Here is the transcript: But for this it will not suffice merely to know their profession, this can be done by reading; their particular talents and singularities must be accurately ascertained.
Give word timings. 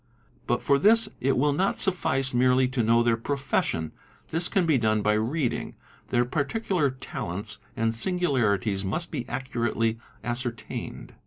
But 0.47 0.63
for 0.63 0.79
this 0.79 1.09
it 1.19 1.37
will 1.37 1.53
not 1.53 1.79
suffice 1.79 2.33
merely 2.33 2.67
to 2.69 2.81
know 2.81 3.03
their 3.03 3.15
profession, 3.17 3.91
this 4.29 4.47
can 4.47 4.65
be 4.65 4.79
done 4.79 5.03
by 5.03 5.13
reading; 5.13 5.75
their 6.07 6.25
particular 6.25 6.89
talents 6.89 7.59
and 7.77 7.93
singularities 7.93 8.83
must 8.83 9.11
be 9.11 9.29
accurately 9.29 9.99
ascertained. 10.23 11.13